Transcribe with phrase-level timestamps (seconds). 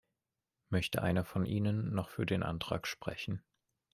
[0.69, 3.43] Möchte einer von Ihnen noch für den Antrag sprechen?